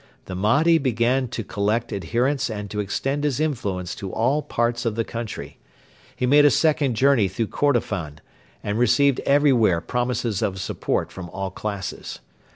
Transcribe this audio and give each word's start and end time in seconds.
The 0.25 0.33
Mahdi 0.33 0.79
began 0.79 1.27
to 1.27 1.43
collect 1.43 1.93
adherents 1.93 2.49
and 2.49 2.71
to 2.71 2.79
extend 2.79 3.23
his 3.23 3.39
influence 3.39 4.01
in 4.01 4.09
all 4.09 4.41
parts 4.41 4.83
of 4.83 4.95
the 4.95 5.03
country. 5.03 5.59
He 6.15 6.25
made 6.25 6.43
a 6.43 6.49
second 6.49 6.95
journey 6.95 7.27
through 7.27 7.49
Kordofan, 7.49 8.17
and 8.63 8.79
received 8.79 9.19
everywhere 9.27 9.79
promises 9.79 10.41
of 10.41 10.59
support 10.59 11.11
from 11.11 11.29
all 11.29 11.51
classes. 11.51 12.17